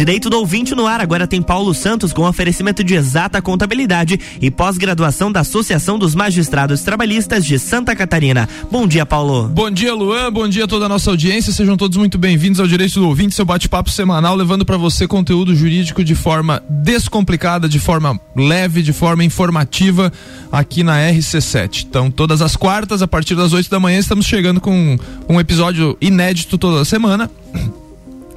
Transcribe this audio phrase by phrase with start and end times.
[0.00, 4.50] Direito do ouvinte no ar agora tem Paulo Santos com oferecimento de exata contabilidade e
[4.50, 8.48] pós-graduação da Associação dos Magistrados Trabalhistas de Santa Catarina.
[8.70, 9.46] Bom dia, Paulo.
[9.48, 10.32] Bom dia, Luan.
[10.32, 11.52] Bom dia a toda a nossa audiência.
[11.52, 15.54] Sejam todos muito bem-vindos ao Direito do Ouvinte, seu bate-papo semanal, levando para você conteúdo
[15.54, 20.10] jurídico de forma descomplicada, de forma leve, de forma informativa
[20.50, 21.84] aqui na RC7.
[21.86, 24.98] Então, todas as quartas, a partir das 8 da manhã, estamos chegando com
[25.28, 27.30] um episódio inédito toda semana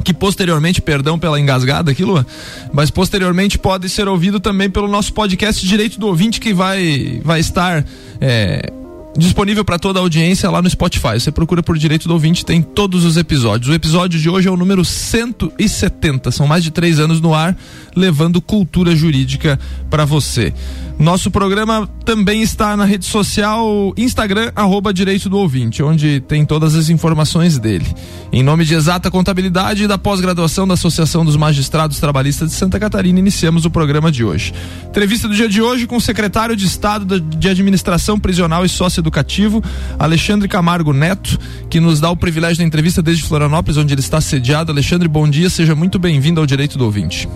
[0.03, 2.25] que posteriormente, perdão pela engasgada aqui, Lua,
[2.73, 7.39] mas posteriormente pode ser ouvido também pelo nosso podcast Direito do Ouvinte, que vai, vai
[7.39, 7.85] estar
[8.19, 8.71] é,
[9.17, 11.19] disponível para toda a audiência lá no Spotify.
[11.19, 13.69] Você procura por Direito do Ouvinte, tem todos os episódios.
[13.69, 16.31] O episódio de hoje é o número 170.
[16.31, 17.55] São mais de três anos no ar,
[17.95, 20.53] levando cultura jurídica para você.
[20.99, 26.75] Nosso programa também está na rede social Instagram, arroba Direito do Ouvinte, onde tem todas
[26.75, 27.85] as informações dele.
[28.31, 32.79] Em nome de Exata Contabilidade e da pós-graduação da Associação dos Magistrados Trabalhistas de Santa
[32.79, 34.53] Catarina, iniciamos o programa de hoje.
[34.87, 39.63] Entrevista do dia de hoje com o secretário de Estado de Administração Prisional e Socioeducativo,
[39.99, 44.21] Alexandre Camargo Neto, que nos dá o privilégio da entrevista desde Florianópolis, onde ele está
[44.21, 44.71] sediado.
[44.71, 47.27] Alexandre, bom dia, seja muito bem-vindo ao Direito do Ouvinte.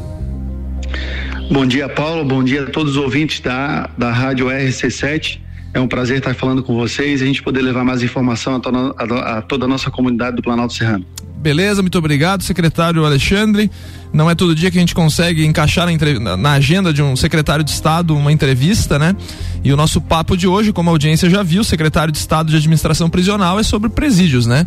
[1.50, 2.26] Bom dia, Paulo.
[2.26, 5.40] Bom dia a todos os ouvintes da, da Rádio RC7.
[5.74, 8.60] É um prazer estar falando com vocês e a gente poder levar mais informação a,
[8.60, 11.06] toda a, a toda a nossa comunidade do Planalto Serrano.
[11.38, 13.72] Beleza, muito obrigado, secretário Alexandre.
[14.18, 15.88] Não é todo dia que a gente consegue encaixar
[16.20, 19.16] na, na, agenda de um secretário de Estado uma entrevista, né?
[19.64, 22.56] E o nosso papo de hoje, como a audiência já viu, secretário de Estado de
[22.56, 24.66] Administração Prisional é sobre presídios, né?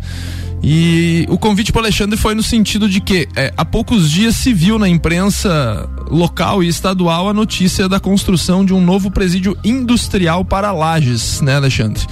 [0.63, 4.53] E o convite para Alexandre foi no sentido de que é, há poucos dias se
[4.53, 10.45] viu na imprensa local e estadual a notícia da construção de um novo presídio industrial
[10.45, 12.07] para Lages, né, Alexandre?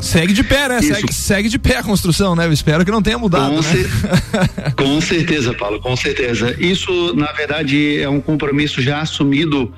[0.00, 0.82] Segue de pé, né?
[0.82, 2.46] Segue, segue, de pé a construção, né?
[2.46, 3.50] Eu espero que não tenha mudado.
[3.50, 3.62] Com, né?
[3.62, 6.54] cer com certeza, Paulo, com certeza.
[6.58, 9.72] Isso, na verdade, é um compromisso já assumido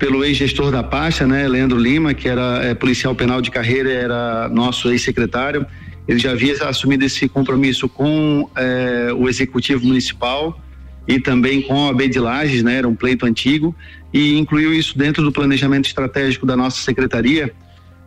[0.00, 4.48] pelo ex-gestor da pasta, né, Leandro Lima, que era é, policial penal de carreira, era
[4.48, 5.66] nosso ex-secretário.
[6.08, 10.58] Ele já havia assumido esse compromisso com é, o executivo municipal
[11.06, 13.76] e também com a AB de Lages, né, era um pleito antigo,
[14.12, 17.52] e incluiu isso dentro do planejamento estratégico da nossa secretaria.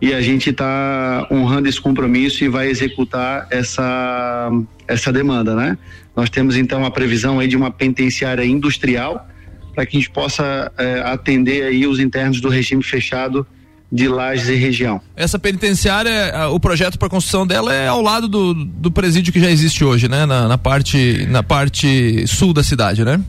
[0.03, 4.51] E a gente está honrando esse compromisso e vai executar essa,
[4.85, 5.77] essa demanda, né?
[6.13, 9.25] Nós temos então a previsão aí de uma penitenciária industrial
[9.73, 13.47] para que a gente possa é, atender aí os internos do regime fechado
[13.89, 14.99] de Lages e região.
[15.15, 19.49] Essa penitenciária, o projeto para construção dela é ao lado do, do presídio que já
[19.49, 20.25] existe hoje, né?
[20.25, 23.21] Na, na parte, na parte sul da cidade, né?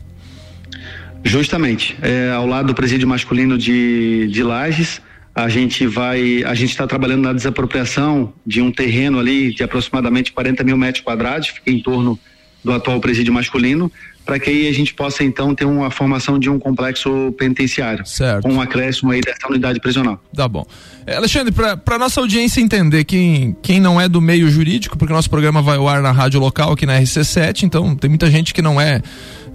[1.23, 5.01] Justamente, é, ao lado do presídio masculino de, de Lages,
[5.35, 10.31] a gente vai, a gente está trabalhando na desapropriação de um terreno ali de aproximadamente
[10.31, 12.17] 40 mil metros quadrados, fica em torno
[12.63, 13.91] do atual presídio masculino,
[14.25, 18.05] para que aí a gente possa então ter uma formação de um complexo penitenciário.
[18.07, 18.43] Certo.
[18.43, 20.19] Com um acréscimo aí dessa unidade prisional.
[20.33, 20.65] Tá bom.
[21.05, 25.29] É, Alexandre, para nossa audiência entender, quem, quem não é do meio jurídico, porque nosso
[25.29, 28.61] programa vai ao ar na rádio local aqui na RC7, então tem muita gente que
[28.61, 29.01] não é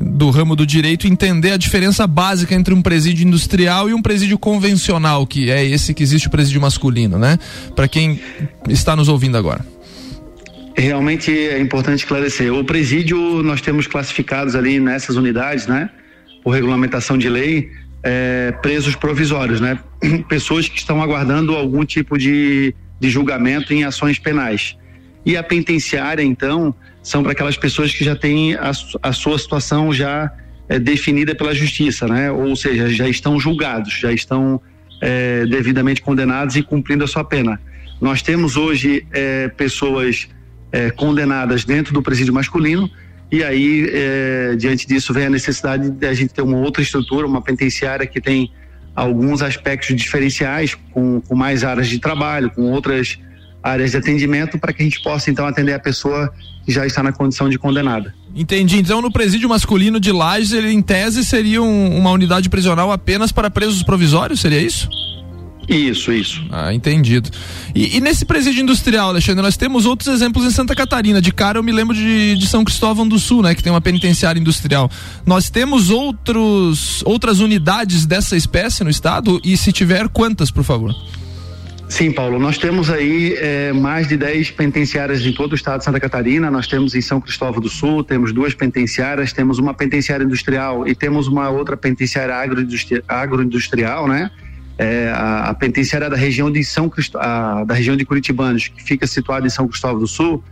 [0.00, 4.38] do ramo do direito entender a diferença básica entre um presídio industrial e um presídio
[4.38, 7.38] convencional, que é esse que existe o presídio masculino, né?
[7.76, 8.18] Para quem
[8.68, 9.64] está nos ouvindo agora.
[10.74, 12.52] Realmente é importante esclarecer.
[12.52, 15.90] O presídio nós temos classificados ali nessas unidades, né?
[16.42, 17.70] Por regulamentação de lei,
[18.02, 19.78] é, presos provisórios, né?
[20.28, 24.76] Pessoas que estão aguardando algum tipo de, de julgamento em ações penais.
[25.26, 28.70] E a penitenciária, então, são para aquelas pessoas que já têm a,
[29.02, 30.30] a sua situação já
[30.68, 32.30] é, definida pela justiça, né?
[32.30, 34.60] Ou seja, já estão julgados, já estão
[35.00, 37.60] é, devidamente condenados e cumprindo a sua pena.
[38.00, 40.28] Nós temos hoje é, pessoas
[40.94, 42.88] condenadas dentro do presídio masculino.
[43.28, 43.90] E aí,
[44.56, 48.20] diante disso, vem a necessidade de a gente ter uma outra estrutura, uma penitenciária que
[48.20, 48.52] tem
[48.94, 53.18] alguns aspectos diferenciais, com, com mais áreas de trabalho, com outras
[53.62, 56.32] áreas de atendimento, para que a gente possa então atender a pessoa
[56.64, 58.14] que já está na condição de condenada.
[58.34, 58.78] Entendi.
[58.78, 63.32] Então, no presídio masculino de Lages, ele em tese seria um, uma unidade prisional apenas
[63.32, 64.40] para presos provisórios?
[64.40, 64.88] Seria isso?
[65.68, 66.44] Isso, isso.
[66.50, 67.30] Ah, entendido.
[67.74, 71.22] E, e, nesse presídio industrial, Alexandre, nós temos outros exemplos em Santa Catarina.
[71.22, 73.54] De cara eu me lembro de, de São Cristóvão do Sul, né?
[73.54, 74.90] Que tem uma penitenciária industrial.
[75.24, 79.40] Nós temos outros, outras unidades dessa espécie no estado?
[79.44, 80.92] E se tiver, quantas, por favor?
[81.90, 85.84] Sim, Paulo, nós temos aí é, mais de 10 penitenciárias em todo o estado de
[85.84, 86.48] Santa Catarina.
[86.48, 90.94] Nós temos em São Cristóvão do Sul, temos duas penitenciárias, temos uma penitenciária industrial e
[90.94, 94.30] temos uma outra penitenciária agroindustrial, agroindustrial né?
[94.78, 97.14] é, a, a, penitenciária da região de São Crist...
[97.16, 100.42] a, da região de Curitibanos, que fica situada em São Cristóvão do Sul,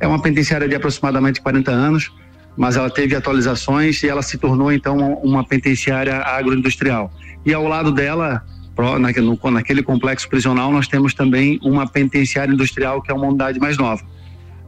[0.00, 2.12] é uma penitenciária de aproximadamente 40 anos.
[2.56, 7.10] mas ela teve atualizações e ela se tornou então uma penitenciária agroindustrial.
[7.46, 8.44] E ao lado dela,
[9.50, 14.02] naquele complexo prisional, nós temos também uma penitenciária industrial que é uma unidade mais nova.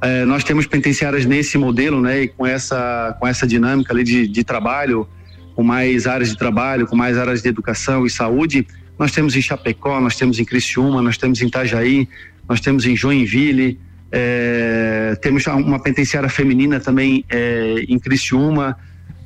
[0.02, 4.26] É, nós temos penitenciárias nesse modelo, né, e com essa com essa dinâmica ali de,
[4.26, 5.06] de trabalho,
[5.54, 8.66] com mais áreas de trabalho, com mais áreas de educação e saúde.
[8.98, 12.08] Nós temos em Chapecó, nós temos em Criciúma, nós temos em Itajaí,
[12.48, 13.78] nós temos em Joinville,
[14.10, 18.76] é, temos uma penitenciária feminina também é, em Criciúma,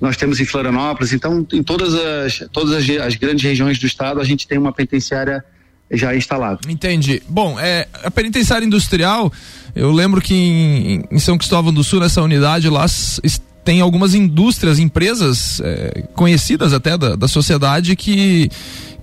[0.01, 1.13] nós temos em Florianópolis.
[1.13, 4.73] Então, em todas as todas as, as grandes regiões do estado, a gente tem uma
[4.73, 5.45] penitenciária
[5.91, 6.61] já instalada.
[6.69, 7.23] Entendi.
[7.29, 9.33] Bom, é, a penitenciária industrial,
[9.75, 12.87] eu lembro que em, em São Cristóvão do Sul, nessa unidade lá,
[13.65, 18.51] tem algumas indústrias, empresas é, conhecidas até da, da sociedade que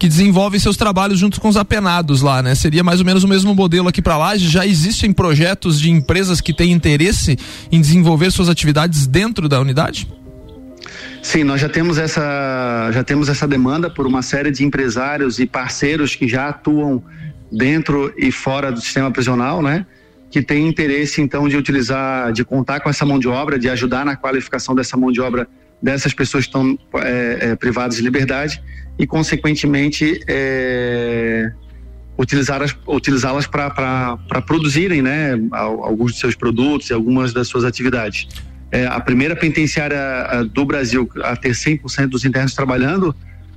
[0.02, 2.56] que desenvolvem seus trabalhos junto com os apenados lá, né?
[2.56, 4.36] Seria mais ou menos o mesmo modelo aqui para lá.
[4.36, 7.38] Já existem projetos de empresas que têm interesse
[7.72, 10.08] em desenvolver suas atividades dentro da unidade?
[11.22, 15.46] Sim, nós já temos essa já temos essa demanda por uma série de empresários e
[15.46, 17.04] parceiros que já atuam
[17.52, 19.86] dentro e fora do sistema prisional, né?
[20.32, 24.04] Que tem interesse então de utilizar, de contar com essa mão de obra, de ajudar
[24.04, 25.48] na qualificação dessa mão de obra
[25.82, 28.62] dessas pessoas que estão é, é, privadas de liberdade
[28.98, 31.52] e, consequentemente, é,
[32.18, 38.28] utilizá-las utilizá para produzirem né, alguns de seus produtos e algumas das suas atividades.
[38.72, 40.00] É, a primeira penitenciária
[40.54, 43.14] do Brasil a ter 100% dos internos trabalhando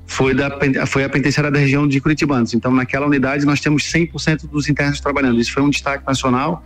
[0.07, 0.51] foi, da,
[0.87, 2.53] foi a penitenciária da região de Curitibanos.
[2.53, 5.41] Então, naquela unidade, nós temos 100% dos internos trabalhando.
[5.41, 6.65] Isso foi um destaque nacional.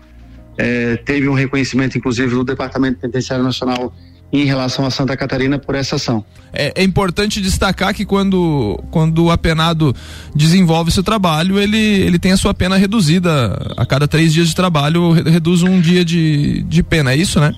[0.56, 3.94] É, teve um reconhecimento, inclusive, do Departamento Penitenciário Nacional
[4.30, 6.24] em relação a Santa Catarina por essa ação.
[6.52, 9.94] É, é, importante destacar que quando, quando o apenado
[10.34, 13.56] desenvolve seu trabalho, ele, ele tem a sua pena reduzida.
[13.76, 17.54] A cada três dias de trabalho, reduz um dia de, de pena, é isso, né?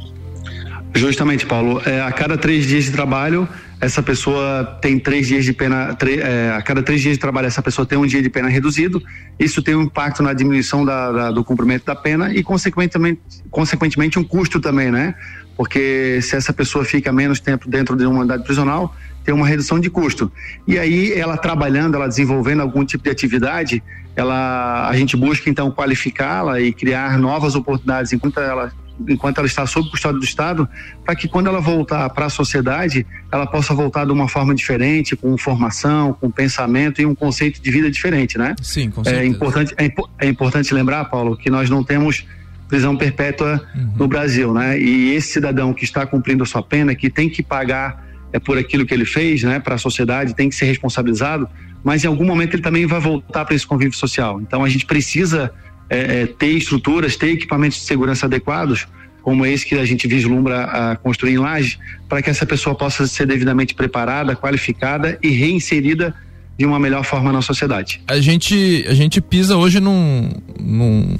[0.94, 1.80] Justamente, Paulo.
[1.86, 3.48] É, a cada três dias de trabalho,
[3.80, 7.62] essa pessoa tem três dias de pena, é, a cada três dias de trabalho, essa
[7.62, 9.02] pessoa tem um dia de pena reduzido.
[9.38, 13.20] Isso tem um impacto na diminuição da, da, do cumprimento da pena e, consequentemente,
[13.50, 15.14] consequentemente, um custo também, né?
[15.56, 18.94] Porque se essa pessoa fica menos tempo dentro de uma unidade prisional,
[19.24, 20.30] tem uma redução de custo.
[20.66, 23.82] E aí, ela trabalhando, ela desenvolvendo algum tipo de atividade,
[24.16, 28.72] ela, a gente busca então qualificá-la e criar novas oportunidades enquanto ela
[29.08, 30.68] enquanto ela está sob custódia do Estado,
[31.04, 35.16] para que quando ela voltar para a sociedade, ela possa voltar de uma forma diferente,
[35.16, 38.54] com formação, com pensamento e um conceito de vida diferente, né?
[38.62, 39.24] Sim, com é certeza.
[39.24, 39.92] É importante, é,
[40.26, 42.26] é importante lembrar, Paulo, que nós não temos
[42.68, 43.94] prisão perpétua uhum.
[43.96, 44.78] no Brasil, né?
[44.78, 48.56] E esse cidadão que está cumprindo a sua pena, que tem que pagar é por
[48.56, 51.48] aquilo que ele fez, né, para a sociedade, tem que ser responsabilizado,
[51.82, 54.40] mas em algum momento ele também vai voltar para esse convívio social.
[54.40, 55.52] Então a gente precisa
[55.90, 58.86] é, ter estruturas, ter equipamentos de segurança adequados,
[59.22, 61.78] como esse que a gente vislumbra a construir em laje,
[62.08, 66.14] para que essa pessoa possa ser devidamente preparada, qualificada e reinserida
[66.56, 68.00] de uma melhor forma na sociedade.
[68.06, 71.16] A gente, a gente pisa hoje num, num,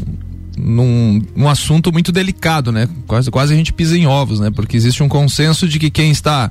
[0.57, 2.89] num, num assunto muito delicado, né?
[3.07, 4.51] Quase, quase a gente pisa em ovos, né?
[4.51, 6.51] Porque existe um consenso de que quem está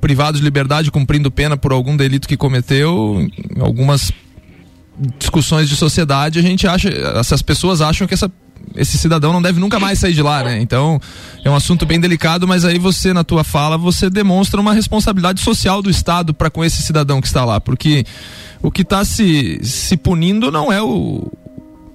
[0.00, 3.26] privado de liberdade cumprindo pena por algum delito que cometeu,
[3.58, 4.12] algumas
[5.18, 8.30] discussões de sociedade, a gente acha, essas pessoas acham que essa
[8.74, 10.60] esse cidadão não deve nunca mais sair de lá, né?
[10.60, 11.00] Então,
[11.44, 15.40] é um assunto bem delicado, mas aí você, na tua fala, você demonstra uma responsabilidade
[15.40, 18.04] social do Estado para com esse cidadão que está lá, porque
[18.62, 21.30] o que está se, se punindo não é o,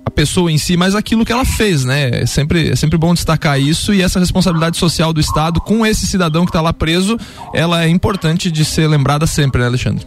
[0.05, 2.21] a pessoa em si, mas aquilo que ela fez, né?
[2.21, 6.07] É sempre, é sempre bom destacar isso e essa responsabilidade social do Estado com esse
[6.07, 7.17] cidadão que está lá preso,
[7.53, 10.05] ela é importante de ser lembrada sempre, né, Alexandre?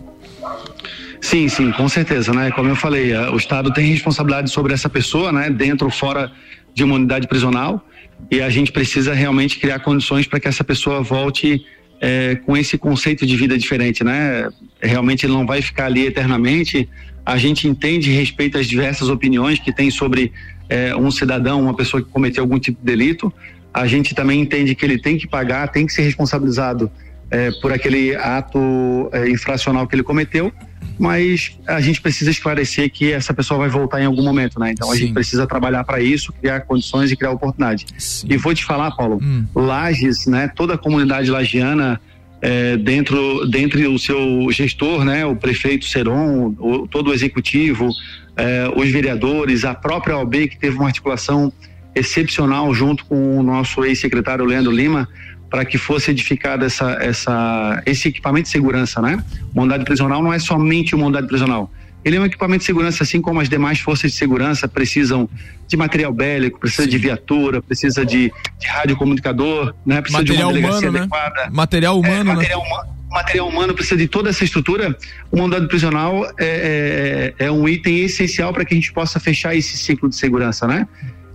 [1.24, 2.50] Sim, sim, com certeza, né?
[2.50, 5.48] Como eu falei, o Estado tem responsabilidade sobre essa pessoa, né?
[5.48, 6.30] Dentro ou fora
[6.74, 7.82] de uma unidade prisional
[8.30, 11.64] e a gente precisa realmente criar condições para que essa pessoa volte
[11.98, 14.50] é, com esse conceito de vida diferente, né?
[14.82, 16.86] Realmente ele não vai ficar ali eternamente.
[17.24, 20.30] A gente entende e respeita as diversas opiniões que tem sobre
[20.68, 23.32] é, um cidadão, uma pessoa que cometeu algum tipo de delito.
[23.72, 26.92] A gente também entende que ele tem que pagar, tem que ser responsabilizado
[27.30, 28.60] é, por aquele ato
[29.26, 30.52] infracional que ele cometeu
[30.98, 34.70] mas a gente precisa esclarecer que essa pessoa vai voltar em algum momento, né?
[34.70, 37.86] Então a gente precisa trabalhar para isso, criar condições e criar oportunidade.
[37.98, 38.26] Sim.
[38.30, 39.44] E vou te falar, Paulo, hum.
[39.54, 40.48] Lages, né?
[40.48, 42.00] Toda a comunidade lagiana
[42.40, 45.24] é, dentro dentro do seu gestor, né?
[45.24, 47.88] O prefeito Seron, o, todo o executivo,
[48.36, 51.52] é, os vereadores, a própria OAB que teve uma articulação
[51.94, 55.08] excepcional junto com o nosso ex-secretário Leandro Lima
[55.54, 59.22] para que fosse edificado essa, essa, esse equipamento de segurança, né?
[59.54, 61.70] O mandado prisional não é somente o mandado prisional.
[62.04, 65.28] Ele é um equipamento de segurança, assim como as demais forças de segurança precisam
[65.68, 66.88] de material bélico, precisa Sim.
[66.88, 70.00] de viatura, precisa de, de radiocomunicador, né?
[70.00, 70.98] Precisa material de uma delegacia humano, né?
[70.98, 71.50] adequada.
[71.52, 72.66] Material humano, é, material né?
[72.66, 74.98] humano material humano precisa de toda essa estrutura,
[75.30, 79.54] o mandado prisional é, é, é um item essencial para que a gente possa fechar
[79.54, 80.84] esse ciclo de segurança, né?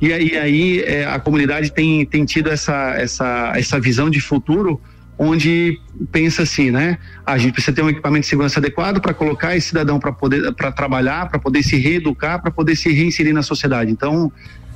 [0.01, 4.81] E, e aí é, a comunidade tem, tem tido essa, essa, essa visão de futuro
[5.21, 5.77] onde
[6.13, 6.97] pensa assim, né?
[7.25, 10.53] A gente precisa ter um equipamento de segurança adequado para colocar esse cidadão para poder
[10.53, 13.91] para trabalhar, para poder se reeducar, para poder se reinserir na sociedade.
[13.91, 14.31] Então,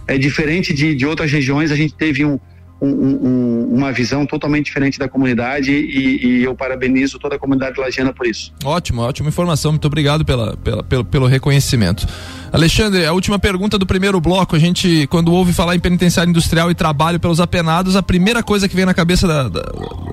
[0.05, 2.37] é diferente de, de outras regiões, a gente teve um,
[2.85, 7.79] um, um, uma visão totalmente diferente da comunidade e, e, eu parabenizo toda a comunidade
[7.79, 8.51] lagiana por isso.
[8.63, 9.71] Ótimo, ótima informação.
[9.71, 12.05] Muito obrigado pela, pela, pelo, pelo reconhecimento.
[12.51, 14.55] Alexandre, a última pergunta do primeiro bloco.
[14.55, 18.67] A gente, quando ouve falar em penitenciário industrial e trabalho pelos apenados, a primeira coisa
[18.67, 19.63] que vem na cabeça da, da,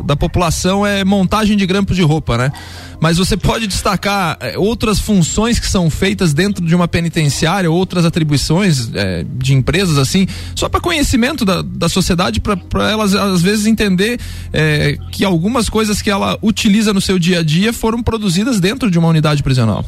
[0.04, 2.52] da população é montagem de grampos de roupa, né?
[3.00, 8.04] Mas você pode destacar é, outras funções que são feitas dentro de uma penitenciária, outras
[8.04, 13.66] atribuições é, de empresas, assim, só para conhecimento da, da sociedade, para elas às vezes
[13.66, 14.18] entender
[14.52, 18.90] é, que algumas coisas que ela utiliza no seu dia a dia foram produzidas dentro
[18.90, 19.84] de uma unidade prisional.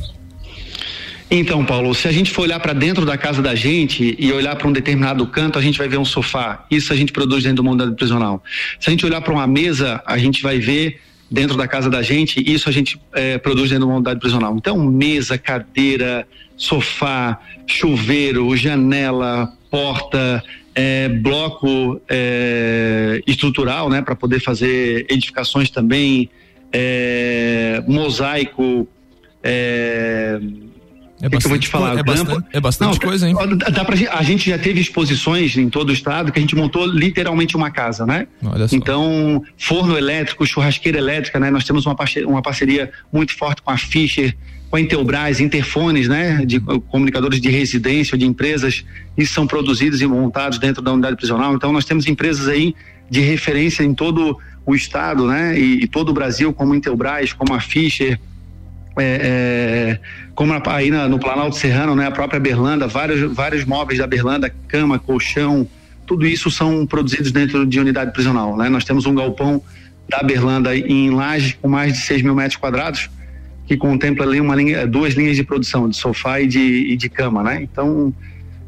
[1.35, 4.55] Então, Paulo, se a gente for olhar para dentro da casa da gente e olhar
[4.55, 6.67] para um determinado canto, a gente vai ver um sofá.
[6.71, 8.45] Isso a gente produz dentro do mundo prisional.
[8.79, 11.01] Se a gente olhar para uma mesa, a gente vai ver
[11.31, 14.55] dentro da casa da gente, isso a gente é, produz dentro de uma unidade prisional.
[14.55, 25.07] Então, mesa, cadeira, sofá, chuveiro, janela, porta, é, bloco é, estrutural, né, para poder fazer
[25.11, 26.31] edificações também,
[26.73, 28.89] é, mosaico,
[29.43, 30.41] é,
[31.23, 31.97] é bastante, que eu vou te falar?
[31.97, 33.37] É bastante, é bastante Não, coisa, hein?
[33.73, 36.85] Dá pra, a gente já teve exposições em todo o estado que a gente montou
[36.85, 38.27] literalmente uma casa, né?
[38.73, 41.49] Então, forno elétrico, churrasqueira elétrica, né?
[41.49, 44.35] Nós temos uma parceria, uma parceria muito forte com a Fischer,
[44.73, 46.47] com a Intelbras, interfones, né?
[46.47, 48.87] De comunicadores de residência, de empresas,
[49.19, 51.55] e são produzidos e montados dentro da unidade prisional.
[51.55, 52.75] Então, nós temos empresas aí
[53.11, 55.61] de referência em todo o estado, né?
[55.61, 58.19] E, e todo o Brasil, como a Intelbras, como a Fischer,
[58.99, 59.99] é, é,
[60.35, 64.51] como aí na, no Planalto Serrano, né, a própria Berlanda, vários, vários móveis da Berlanda,
[64.69, 65.69] cama, colchão,
[66.07, 68.57] tudo isso são produzidos dentro de unidade prisional.
[68.57, 68.71] Né?
[68.71, 69.63] Nós temos um galpão
[70.09, 73.11] da Berlanda em Laje com mais de 6 mil metros quadrados,
[73.67, 77.09] que contempla ali uma linha, duas linhas de produção, de sofá e de, e de
[77.09, 77.43] cama.
[77.43, 77.63] Né?
[77.63, 78.13] Então,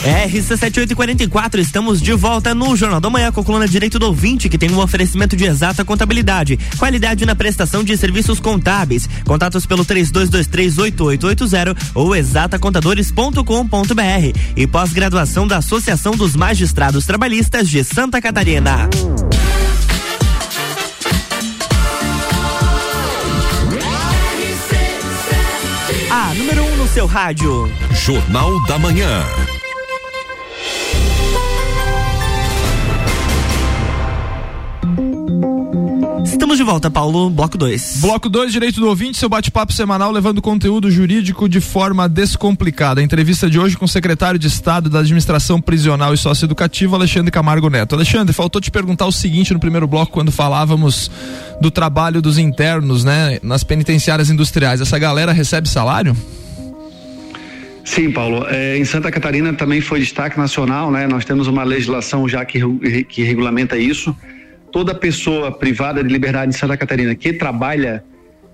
[0.00, 4.56] RC7844, estamos de volta no Jornal da Manhã com a coluna Direito do Ouvinte, que
[4.58, 9.08] tem um oferecimento de exata contabilidade, qualidade na prestação de serviços contábeis.
[9.24, 18.84] Contatos pelo 32238880 ou exatacontadores.com.br e pós-graduação da Associação dos Magistrados Trabalhistas de Santa Catarina.
[18.84, 18.88] A
[26.90, 27.70] seu rádio.
[27.92, 29.22] Jornal da Manhã.
[36.24, 37.98] Estamos de volta, Paulo, bloco 2.
[38.00, 43.00] Bloco 2, direito do ouvinte, seu bate-papo semanal levando conteúdo jurídico de forma descomplicada.
[43.00, 47.30] A entrevista de hoje com o secretário de Estado da Administração Prisional e Socioeducativa, Alexandre
[47.30, 47.94] Camargo Neto.
[47.94, 51.08] Alexandre, faltou te perguntar o seguinte no primeiro bloco, quando falávamos
[51.60, 54.80] do trabalho dos internos, né, nas penitenciárias industriais.
[54.80, 56.16] Essa galera recebe salário?
[57.84, 58.46] Sim, Paulo.
[58.48, 61.06] É, em Santa Catarina também foi destaque nacional, né?
[61.06, 62.60] Nós temos uma legislação já que,
[63.04, 64.14] que regulamenta isso
[64.70, 68.04] toda pessoa privada de liberdade em Santa Catarina que trabalha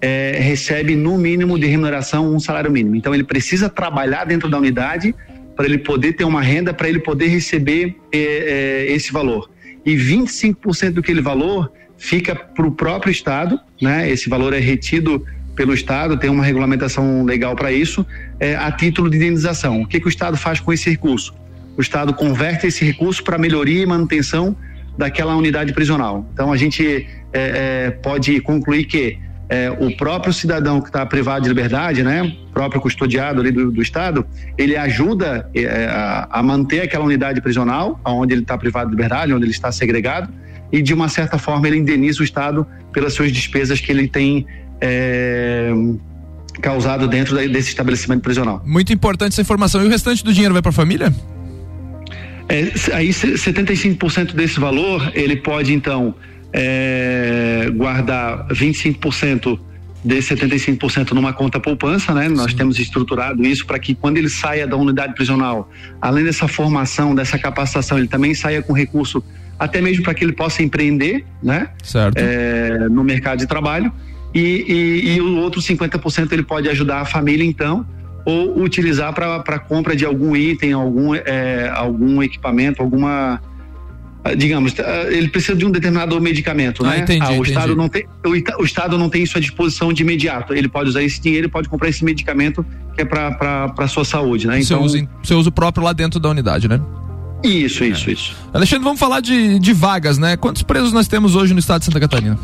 [0.01, 2.97] é, recebe no mínimo de remuneração um salário mínimo.
[2.97, 5.15] Então ele precisa trabalhar dentro da unidade
[5.55, 9.51] para ele poder ter uma renda, para ele poder receber é, é, esse valor.
[9.85, 14.11] E 25% do aquele valor fica para o próprio Estado, né?
[14.11, 18.05] Esse valor é retido pelo Estado, tem uma regulamentação legal para isso,
[18.39, 19.83] é, a título de indenização.
[19.83, 21.35] O que, que o Estado faz com esse recurso?
[21.77, 24.57] O Estado converte esse recurso para melhoria e manutenção
[24.97, 26.27] daquela unidade prisional.
[26.33, 31.43] Então a gente é, é, pode concluir que é, o próprio cidadão que está privado
[31.43, 34.27] de liberdade, né, próprio custodiado ali do, do Estado,
[34.59, 39.33] ele ajuda é, a, a, manter aquela unidade prisional, onde ele está privado de liberdade,
[39.33, 40.33] onde ele está segregado,
[40.73, 44.47] e de uma certa forma ele indeniza o Estado pelas suas despesas que ele tem
[44.81, 45.71] é,
[46.61, 48.63] causado dentro desse estabelecimento prisional.
[48.65, 49.83] Muito importante essa informação.
[49.83, 51.13] E o restante do dinheiro vai para a família?
[52.49, 56.15] É, aí 75% desse valor ele pode então
[56.53, 59.59] é, guardar 25%
[60.05, 62.29] desse 75% numa conta poupança, né?
[62.29, 62.35] Sim.
[62.35, 65.69] Nós temos estruturado isso para que quando ele saia da unidade prisional,
[66.01, 69.23] além dessa formação, dessa capacitação, ele também saia com recurso
[69.59, 71.71] até mesmo para que ele possa empreender, né?
[71.83, 72.17] Certo.
[72.19, 73.93] É, no mercado de trabalho.
[74.37, 77.87] E, e, e o outro 50% ele pode ajudar a família, então,
[78.23, 83.41] ou utilizar para compra de algum item, algum, é, algum equipamento, alguma
[84.23, 86.99] ah, digamos, ah, ele precisa de um determinado medicamento, ah, né?
[86.99, 87.51] Entendi, ah, o entendi.
[87.51, 90.53] estado não tem, o, o, estado não tem isso à disposição de imediato.
[90.53, 93.31] Ele pode usar esse dinheiro, ele pode comprar esse medicamento que é para
[93.69, 94.61] para sua saúde, né?
[94.61, 96.81] Então, seu uso, seu uso próprio lá dentro da unidade, né?
[97.45, 98.13] Isso, isso, é.
[98.13, 98.37] isso.
[98.53, 100.37] Alexandre, vamos falar de, de vagas, né?
[100.37, 102.37] Quantos presos nós temos hoje no estado de Santa Catarina?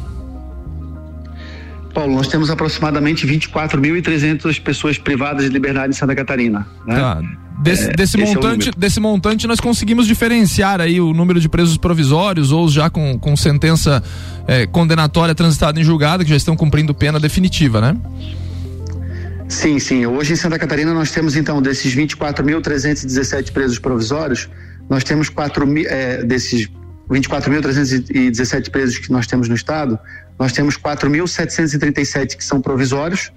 [1.92, 6.66] Paulo, nós temos aproximadamente 24.300 pessoas privadas de liberdade em Santa Catarina.
[6.87, 6.96] Né?
[6.96, 7.22] Tá.
[7.62, 11.76] Desse, é, desse montante, é desse montante, nós conseguimos diferenciar aí o número de presos
[11.76, 14.02] provisórios ou já com, com sentença
[14.48, 17.96] é, condenatória transitada em julgado, que já estão cumprindo pena definitiva, né?
[19.48, 20.07] Sim, sim.
[20.07, 24.48] Hoje em Santa Catarina nós temos então desses 24.317 presos provisórios,
[24.88, 26.68] nós temos 4 mil, é, desses
[27.11, 29.98] 24.317 presos que nós temos no estado,
[30.42, 33.33] nós temos 4.737 que são provisórios,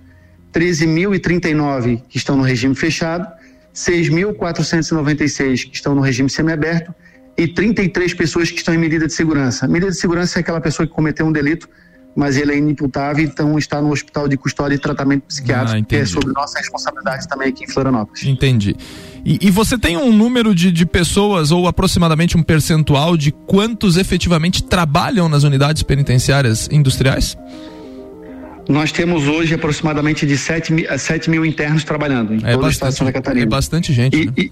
[0.52, 3.32] 13.039 que estão no regime fechado,
[3.76, 6.92] 6.496 que estão no regime semiaberto
[7.38, 9.68] e 33 pessoas que estão em medida de segurança.
[9.68, 11.70] Medida de segurança é aquela pessoa que cometeu um delito,
[12.16, 15.96] mas ele é inimputável, então está no hospital de custódia e tratamento psiquiátrico, ah, que
[15.98, 18.24] é sobre nossa responsabilidade também aqui em Florianópolis.
[18.24, 18.76] Entendi.
[19.26, 23.98] E, e você tem um número de, de pessoas, ou aproximadamente um percentual, de quantos
[23.98, 27.38] efetivamente trabalham nas unidades penitenciárias industriais?
[28.68, 32.66] Nós temos hoje aproximadamente de 7 mil, 7 mil internos trabalhando em é todo bastante,
[32.66, 33.44] o estado de Santa Catarina.
[33.44, 34.18] É bastante gente.
[34.18, 34.34] E, né?
[34.38, 34.52] e,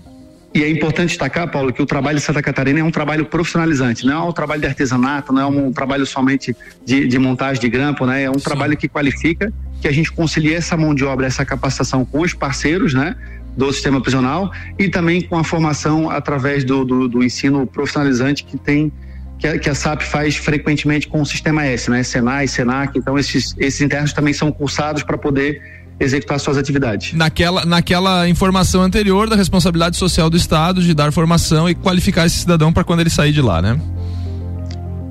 [0.53, 4.05] e é importante destacar, Paulo, que o trabalho de Santa Catarina é um trabalho profissionalizante,
[4.05, 7.67] não é um trabalho de artesanato, não é um trabalho somente de, de montagem de
[7.67, 8.23] grampo, né?
[8.23, 8.43] É um Sim.
[8.43, 12.35] trabalho que qualifica, que a gente concilia essa mão de obra, essa capacitação com os
[12.35, 13.15] parceiros, né?
[13.57, 18.57] Do sistema prisional e também com a formação através do, do, do ensino profissionalizante que
[18.57, 18.91] tem
[19.39, 22.03] que a, que a, SAP faz frequentemente com o sistema S, né?
[22.03, 27.13] Senai, Senac, então esses, esses internos também são cursados para poder executar suas atividades.
[27.13, 32.39] Naquela, naquela informação anterior da responsabilidade social do Estado de dar formação e qualificar esse
[32.39, 33.79] cidadão para quando ele sair de lá, né?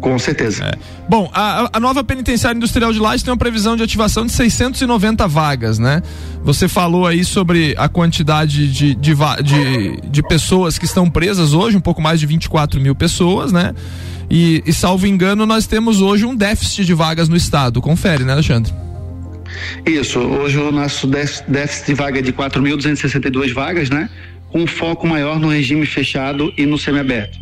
[0.02, 0.64] Com certeza.
[0.64, 0.72] É.
[1.08, 5.28] Bom, a, a, nova penitenciária industrial de Lages tem uma previsão de ativação de 690
[5.28, 6.02] vagas, né?
[6.42, 11.76] Você falou aí sobre a quantidade de, de, de, de pessoas que estão presas hoje,
[11.76, 13.72] um pouco mais de 24 mil pessoas, né?
[14.28, 17.80] E, e salvo engano, nós temos hoje um déficit de vagas no estado.
[17.80, 18.72] Confere, né, Alexandre?
[19.86, 24.08] Isso, hoje o nosso déficit de vaga é de 4.262 vagas, né?
[24.50, 27.38] Com foco maior no regime fechado e no semiaberto.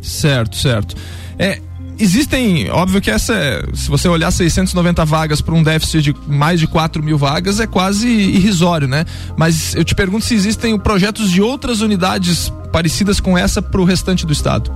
[0.00, 0.96] Certo, certo.
[1.38, 1.60] É,
[1.98, 6.60] existem, óbvio que essa, é, se você olhar 690 vagas para um déficit de mais
[6.60, 9.04] de 4 mil vagas, é quase irrisório, né?
[9.36, 13.84] Mas eu te pergunto se existem projetos de outras unidades parecidas com essa para o
[13.84, 14.72] restante do estado.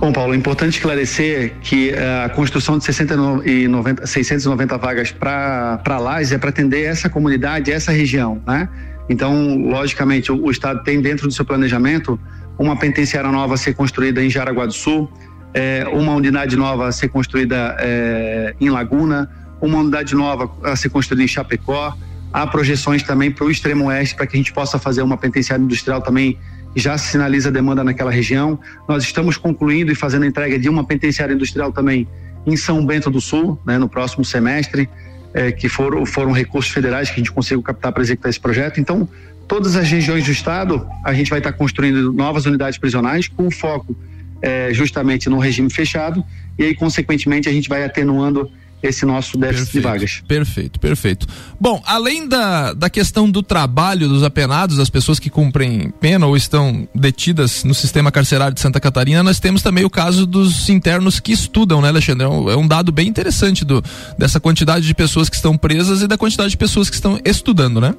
[0.00, 6.30] Bom, Paulo, é importante esclarecer que uh, a construção de 690, 690 vagas para Lages
[6.30, 8.68] é para atender essa comunidade, essa região, né?
[9.08, 12.18] Então, logicamente, o, o Estado tem dentro do seu planejamento
[12.56, 15.10] uma penitenciária nova a ser construída em Jaraguá do Sul,
[15.52, 19.28] é, uma unidade nova a ser construída é, em Laguna,
[19.60, 21.92] uma unidade nova a ser construída em Chapecó.
[22.32, 25.64] Há projeções também para o extremo oeste para que a gente possa fazer uma penitenciária
[25.64, 26.38] industrial também
[26.78, 28.58] já se sinaliza a demanda naquela região.
[28.88, 32.06] Nós estamos concluindo e fazendo entrega de uma penitenciária industrial também
[32.46, 34.88] em São Bento do Sul, né, no próximo semestre,
[35.34, 38.80] é, que foram, foram recursos federais que a gente conseguiu captar para executar esse projeto.
[38.80, 39.08] Então,
[39.46, 43.94] todas as regiões do estado, a gente vai estar construindo novas unidades prisionais com foco
[44.40, 46.24] é, justamente no regime fechado
[46.58, 48.50] e aí, consequentemente, a gente vai atenuando
[48.82, 50.22] esse nosso déficit perfeito, de vagas.
[50.26, 51.26] Perfeito, perfeito.
[51.60, 56.36] Bom, além da, da questão do trabalho dos apenados, das pessoas que cumprem pena ou
[56.36, 61.18] estão detidas no sistema carcerário de Santa Catarina, nós temos também o caso dos internos
[61.18, 62.24] que estudam, né, Alexandre?
[62.24, 63.82] É um, é um dado bem interessante do,
[64.16, 67.80] dessa quantidade de pessoas que estão presas e da quantidade de pessoas que estão estudando,
[67.80, 67.94] né?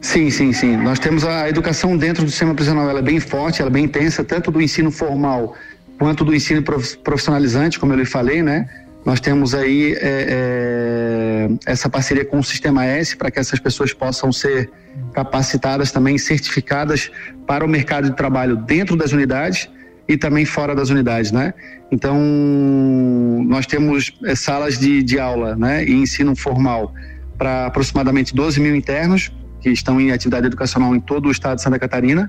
[0.00, 0.76] Sim, sim, sim.
[0.76, 3.86] Nós temos a educação dentro do sistema prisional, ela é bem forte, ela é bem
[3.86, 5.56] intensa, tanto do ensino formal
[5.98, 6.62] quanto do ensino
[7.02, 8.68] profissionalizante, como eu lhe falei, né?
[9.06, 13.92] Nós temos aí é, é, essa parceria com o Sistema S para que essas pessoas
[13.92, 14.68] possam ser
[15.14, 17.08] capacitadas também, certificadas
[17.46, 19.70] para o mercado de trabalho dentro das unidades
[20.08, 21.54] e também fora das unidades, né?
[21.92, 22.18] Então,
[23.46, 25.84] nós temos é, salas de, de aula, né?
[25.84, 26.92] E ensino formal
[27.38, 31.62] para aproximadamente 12 mil internos que estão em atividade educacional em todo o estado de
[31.62, 32.28] Santa Catarina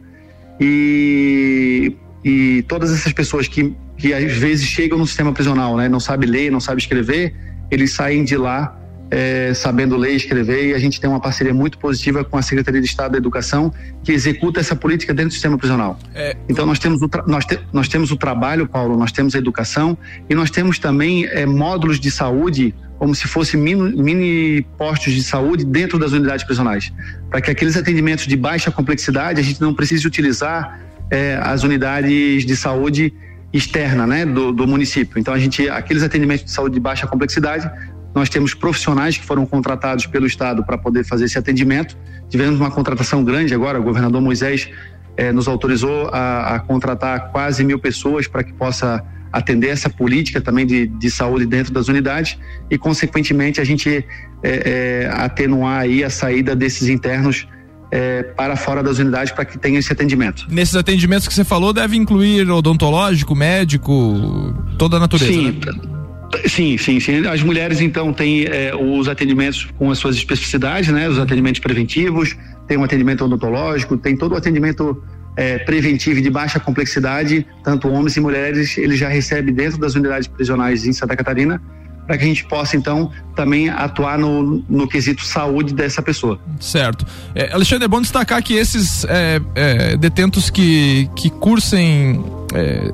[0.60, 5.99] e e todas essas pessoas que, que às vezes chegam no sistema prisional, né, não
[5.99, 7.34] sabe ler, não sabe escrever,
[7.69, 8.77] eles saem de lá
[9.10, 12.41] é, sabendo ler e escrever e a gente tem uma parceria muito positiva com a
[12.41, 15.97] Secretaria de Estado da Educação que executa essa política dentro do sistema prisional.
[16.13, 16.36] É...
[16.49, 19.97] Então nós temos, o nós, te nós temos o trabalho, Paulo, nós temos a educação
[20.30, 25.23] e nós temos também é, módulos de saúde como se fossem mini, mini postos de
[25.23, 26.91] saúde dentro das unidades prisionais,
[27.30, 32.46] para que aqueles atendimentos de baixa complexidade a gente não precise utilizar é, as unidades
[32.46, 33.13] de saúde
[33.52, 35.20] externa, né, do, do, município.
[35.20, 37.70] Então a gente, aqueles atendimentos de saúde de baixa complexidade,
[38.13, 41.98] nós temos profissionais que foram contratados pelo estado para poder fazer esse atendimento.
[42.30, 44.70] Tivemos uma contratação grande agora, o governador Moisés
[45.15, 50.39] é, nos autorizou a, a, contratar quase mil pessoas para que possa atender essa política
[50.39, 52.38] também de, de saúde dentro das unidades
[52.70, 54.06] e, consequentemente, a gente
[54.43, 57.48] é, é, atenuar aí a saída desses internos
[57.91, 60.45] é, para fora das unidades para que tenha esse atendimento.
[60.50, 65.32] Nesses atendimentos que você falou, deve incluir odontológico, médico, toda a natureza.
[65.32, 65.60] Sim.
[65.65, 65.97] Né?
[66.45, 67.26] Sim, sim, sim.
[67.26, 71.08] As mulheres, então, têm é, os atendimentos com as suas especificidades, né?
[71.08, 72.36] Os atendimentos preventivos,
[72.67, 75.02] tem um atendimento odontológico, tem todo o atendimento
[75.38, 80.28] é, preventivo de baixa complexidade, tanto homens e mulheres, ele já recebe dentro das unidades
[80.28, 81.62] prisionais em Santa Catarina
[82.08, 86.39] para que a gente possa então também atuar no, no quesito saúde dessa pessoa.
[86.60, 87.06] Certo.
[87.36, 92.24] É, Alexandre, é bom destacar que esses é, é, detentos que, que cursem
[92.56, 92.91] é,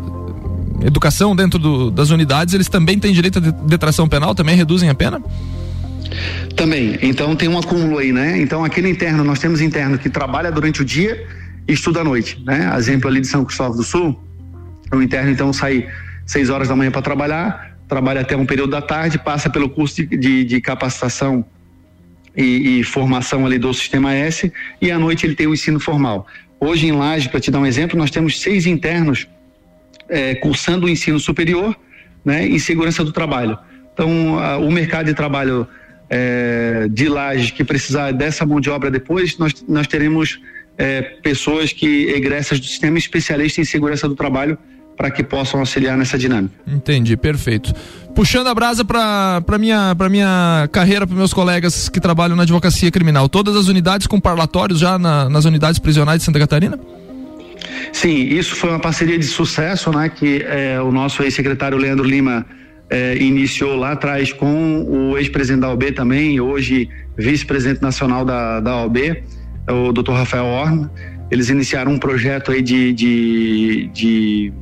[0.86, 4.95] educação dentro do, das unidades, eles também têm direito a detração penal, também reduzem a
[4.95, 5.21] pena?
[6.56, 6.97] Também.
[7.02, 8.39] Então tem um acúmulo aí, né?
[8.41, 11.26] Então aquele interno, nós temos interno que trabalha durante o dia
[11.67, 12.73] e estuda à noite, né?
[12.78, 14.21] Exemplo ali de São Cristóvão do Sul,
[14.91, 15.88] o interno então sai
[16.26, 19.96] seis horas da manhã para trabalhar, trabalha até um período da tarde, passa pelo curso
[19.96, 21.46] de, de, de capacitação
[22.36, 26.26] e, e, formação ali do Sistema S e à noite ele tem o ensino formal.
[26.60, 29.28] Hoje em Laje, para te dar um exemplo, nós temos seis internos
[30.10, 31.76] é, cursando o ensino superior
[32.24, 33.58] né, em segurança do trabalho.
[33.93, 35.67] Então, a, o mercado de trabalho
[36.10, 40.39] é, de Laje que precisar dessa mão de obra depois, nós, nós teremos
[40.78, 44.58] é, pessoas que egressas do sistema especialista em segurança do trabalho
[44.95, 46.53] para que possam auxiliar nessa dinâmica.
[46.67, 47.73] Entendi, perfeito.
[48.15, 53.27] Puxando a brasa para minha, minha carreira, para meus colegas que trabalham na advocacia criminal,
[53.27, 56.79] todas as unidades com parlatórios já na, nas unidades prisionais de Santa Catarina?
[57.91, 60.10] Sim, isso foi uma parceria de sucesso, né?
[60.10, 62.45] Que é, o nosso ex-secretário Leandro Lima
[62.89, 68.77] é, iniciou lá atrás com o ex-presidente da OB também, hoje vice-presidente nacional da, da
[68.77, 69.23] OB,
[69.69, 70.12] o Dr.
[70.12, 70.89] Rafael Orn.
[71.32, 74.53] Eles iniciaram um projeto aí de, de, de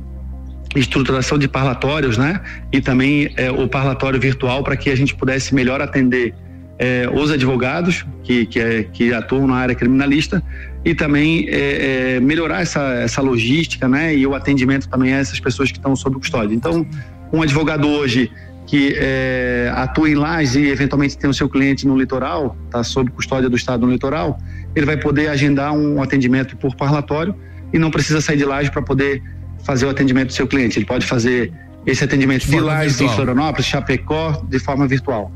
[0.74, 2.40] estruturação de parlatórios, né?
[2.70, 6.34] E também é, o parlatório virtual para que a gente pudesse melhor atender
[6.78, 10.42] é, os advogados que, que, é, que, atuam na área criminalista
[10.84, 14.14] e também é, é, melhorar essa, essa logística, né?
[14.14, 16.54] E o atendimento também a essas pessoas que estão sob custódia.
[16.54, 16.86] Então,
[17.32, 18.30] um advogado hoje
[18.66, 23.10] que é, atua em Lages e eventualmente tem o seu cliente no litoral, está sob
[23.10, 24.38] custódia do Estado no litoral,
[24.74, 27.34] ele vai poder agendar um atendimento por parlatório
[27.72, 29.22] e não precisa sair de Lages para poder
[29.64, 30.78] fazer o atendimento do seu cliente.
[30.78, 31.52] Ele pode fazer
[31.86, 35.30] esse atendimento de, de Lages, em Florianópolis, Chapecó, de forma virtual.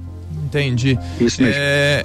[0.45, 0.99] Entendi.
[1.21, 1.57] Isso mesmo.
[1.59, 2.05] É,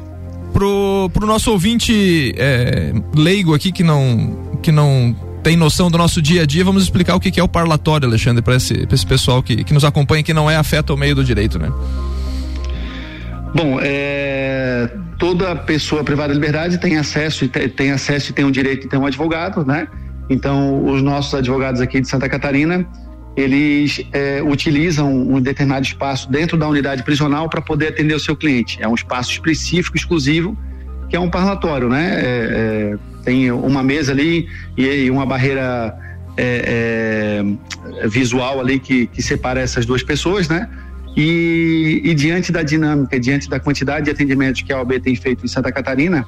[0.52, 6.22] pro, pro nosso ouvinte é, leigo aqui que não, que não tem noção do nosso
[6.22, 9.06] dia a dia, vamos explicar o que, que é o parlatório, Alexandre, para esse, esse
[9.06, 11.72] pessoal que, que nos acompanha, que não é afeto ao meio do direito, né?
[13.54, 18.84] Bom, é, toda pessoa privada de liberdade tem acesso, tem acesso e tem o direito
[18.84, 19.88] de ter um advogado, né?
[20.32, 22.88] Então, os nossos advogados aqui de Santa Catarina,
[23.36, 28.34] eles é, utilizam um determinado espaço dentro da unidade prisional para poder atender o seu
[28.34, 28.82] cliente.
[28.82, 30.58] É um espaço específico, exclusivo,
[31.10, 32.14] que é um parlatório, né?
[32.16, 35.94] É, é, tem uma mesa ali e, e uma barreira
[36.38, 37.44] é,
[38.02, 40.70] é, visual ali que, que separa essas duas pessoas, né?
[41.18, 45.44] E, e, diante da dinâmica, diante da quantidade de atendimentos que a OAB tem feito
[45.44, 46.26] em Santa Catarina,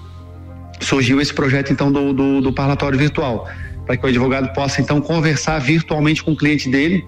[0.82, 3.48] surgiu esse projeto então do, do, do parlatório virtual
[3.86, 7.06] para que o advogado possa então conversar virtualmente com o cliente dele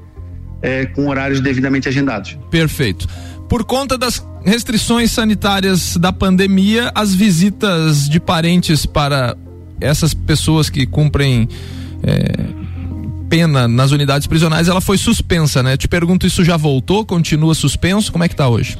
[0.61, 2.37] é, com horários devidamente agendados.
[2.49, 3.07] Perfeito.
[3.47, 9.35] Por conta das restrições sanitárias da pandemia, as visitas de parentes para
[9.79, 11.47] essas pessoas que cumprem
[12.03, 12.65] é,
[13.29, 15.77] pena nas unidades prisionais, ela foi suspensa, né?
[15.77, 17.05] Te pergunto, isso já voltou?
[17.05, 18.11] Continua suspenso?
[18.11, 18.77] Como é que está hoje?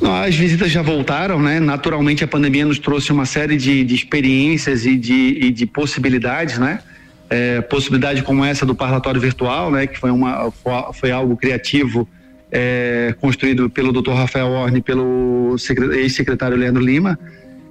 [0.00, 1.58] Não, as visitas já voltaram, né?
[1.58, 6.58] Naturalmente a pandemia nos trouxe uma série de, de experiências e de, e de possibilidades,
[6.58, 6.80] né?
[7.30, 9.86] É, possibilidade como essa do parlatório virtual, né?
[9.86, 10.50] Que foi, uma,
[10.94, 12.08] foi algo criativo
[12.50, 14.12] é, construído pelo Dr.
[14.12, 15.56] Rafael Orne e pelo
[15.92, 17.18] ex-secretário Leandro Lima.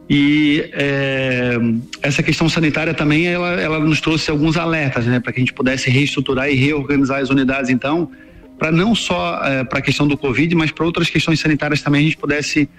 [0.10, 1.58] E é,
[2.02, 5.20] essa questão sanitária também, ela, ela nos trouxe alguns alertas, né?
[5.20, 8.10] Para que a gente pudesse reestruturar e reorganizar as unidades, então,
[8.58, 12.02] para não só é, para a questão do Covid, mas para outras questões sanitárias também
[12.02, 12.70] a gente pudesse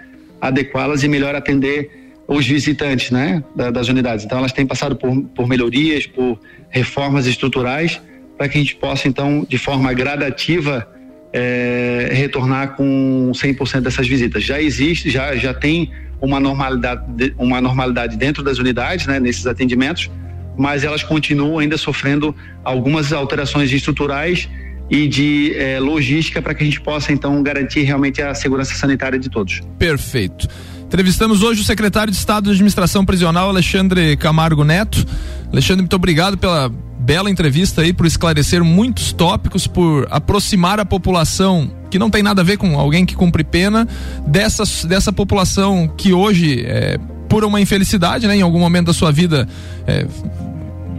[0.41, 1.98] adequá-las e melhor atender
[2.29, 4.27] os visitantes né, das unidades.
[4.27, 6.39] Então elas têm passado por, por melhorias, por
[6.69, 8.01] reformas estruturais,
[8.37, 10.87] para que a gente possa então, de forma gradativa,
[11.33, 14.45] é, retornar com 100% dessas visitas.
[14.45, 20.11] Já existe, já, já tem uma normalidade, uma normalidade dentro das unidades, né, nesses atendimentos,
[20.57, 24.49] mas elas continuam ainda sofrendo algumas alterações estruturais
[24.91, 29.19] e de eh, logística para que a gente possa então garantir realmente a segurança sanitária
[29.19, 29.61] de todos.
[29.79, 30.49] Perfeito.
[30.89, 35.07] Entrevistamos hoje o secretário de Estado de Administração Prisional, Alexandre Camargo Neto.
[35.53, 41.71] Alexandre, muito obrigado pela bela entrevista aí, por esclarecer muitos tópicos, por aproximar a população
[41.91, 43.87] que não tem nada a ver com alguém que cumpre pena
[44.27, 46.99] dessa, dessa população que hoje, é,
[47.29, 49.47] por uma infelicidade, né, em algum momento da sua vida,
[49.87, 50.07] é,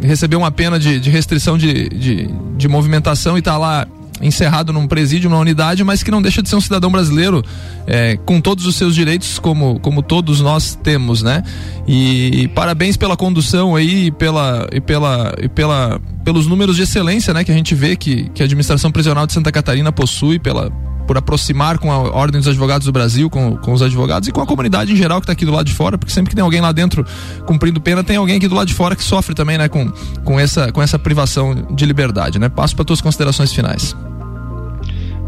[0.04, 3.88] recebeu uma pena de, de restrição de, de, de, movimentação e está lá
[4.21, 7.43] encerrado num presídio, numa unidade, mas que não deixa de ser um cidadão brasileiro
[7.88, 11.43] é, com todos os seus direitos, como, como todos nós temos, né?
[11.88, 16.84] E, e parabéns pela condução aí e pela, e pela, e pela, pelos números de
[16.84, 17.43] excelência, né?
[17.43, 20.71] Que a gente vê que, que a administração prisional de Santa Catarina possui pela,
[21.09, 24.41] por aproximar com a Ordem dos Advogados do Brasil, com, com os advogados e com
[24.41, 26.43] a comunidade em geral que está aqui do lado de fora, porque sempre que tem
[26.43, 27.03] alguém lá dentro
[27.47, 29.91] cumprindo pena, tem alguém aqui do lado de fora que sofre também, né, com,
[30.23, 32.47] com, essa, com essa privação de liberdade, né?
[32.47, 33.95] Passo para tuas considerações finais.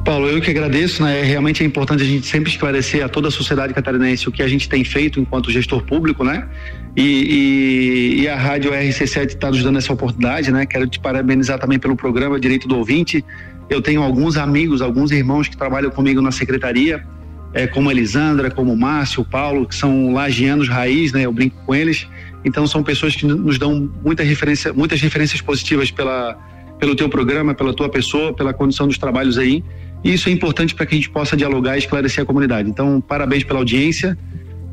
[0.05, 1.23] Paulo, eu que agradeço, né?
[1.23, 4.47] Realmente é importante a gente sempre esclarecer a toda a sociedade catarinense o que a
[4.47, 6.47] gente tem feito enquanto gestor público, né?
[6.95, 10.65] E, e, e a Rádio RC7 está nos dando essa oportunidade, né?
[10.65, 13.23] Quero te parabenizar também pelo programa Direito do Ouvinte.
[13.71, 17.07] Eu tenho alguns amigos, alguns irmãos que trabalham comigo na secretaria,
[17.53, 21.21] é, como a Elisandra, como o Márcio, o Paulo, que são lagianos raiz, né?
[21.25, 22.05] Eu brinco com eles.
[22.43, 26.38] Então são pessoas que nos dão muita referência, muitas referências positivas pela,
[26.77, 29.63] pelo teu programa, pela tua pessoa, pela condição dos trabalhos aí.
[30.03, 32.69] E isso é importante para que a gente possa dialogar e esclarecer a comunidade.
[32.69, 34.17] Então, parabéns pela audiência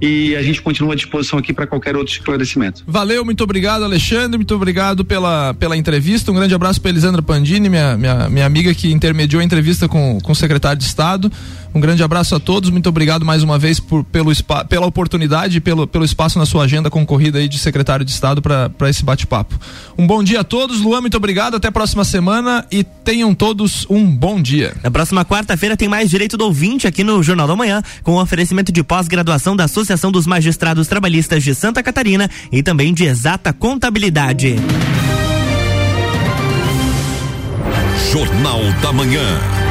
[0.01, 2.85] e a gente continua à disposição aqui para qualquer outro esclarecimento.
[2.87, 6.31] Valeu, muito obrigado, Alexandre, muito obrigado pela, pela entrevista.
[6.31, 10.19] Um grande abraço para Elisandra Pandini, minha, minha, minha amiga que intermediou a entrevista com,
[10.21, 11.31] com o secretário de Estado.
[11.75, 14.33] Um grande abraço a todos, muito obrigado mais uma vez por, pelo,
[14.69, 18.41] pela oportunidade e pelo, pelo espaço na sua agenda concorrida aí de secretário de Estado
[18.41, 19.59] para esse bate-papo.
[19.97, 23.87] Um bom dia a todos, Luan, muito obrigado, até a próxima semana e tenham todos
[23.91, 24.75] um bom dia.
[24.83, 28.23] Na próxima quarta-feira tem mais Direito do Ouvinte aqui no Jornal da Manhã, com o
[28.23, 33.55] oferecimento de pós-graduação da Associação dos Magistrados Trabalhistas de Santa Catarina e também de exata
[33.55, 34.57] contabilidade.
[38.13, 39.68] Jornal da Manhã.